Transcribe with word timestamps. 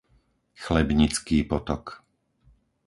Chlebnický 0.63 1.37
potok 1.51 1.85